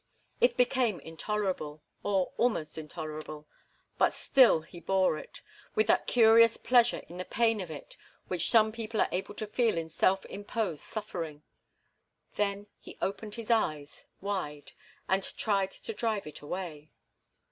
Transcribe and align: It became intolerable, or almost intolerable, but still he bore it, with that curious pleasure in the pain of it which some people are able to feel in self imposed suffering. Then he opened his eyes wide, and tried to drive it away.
It 0.39 0.57
became 0.57 0.99
intolerable, 1.01 1.83
or 2.01 2.33
almost 2.39 2.79
intolerable, 2.79 3.47
but 3.99 4.13
still 4.13 4.61
he 4.61 4.79
bore 4.79 5.15
it, 5.19 5.43
with 5.75 5.85
that 5.85 6.07
curious 6.07 6.57
pleasure 6.57 7.03
in 7.07 7.17
the 7.17 7.23
pain 7.23 7.61
of 7.61 7.69
it 7.69 7.97
which 8.27 8.49
some 8.49 8.71
people 8.71 8.99
are 8.99 9.09
able 9.11 9.35
to 9.35 9.45
feel 9.45 9.77
in 9.77 9.89
self 9.89 10.25
imposed 10.25 10.81
suffering. 10.81 11.43
Then 12.33 12.65
he 12.79 12.97
opened 12.99 13.35
his 13.35 13.51
eyes 13.51 14.05
wide, 14.21 14.71
and 15.07 15.21
tried 15.37 15.69
to 15.69 15.93
drive 15.93 16.25
it 16.25 16.41
away. 16.41 16.89